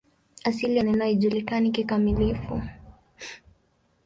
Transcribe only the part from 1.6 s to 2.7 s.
kikamilifu.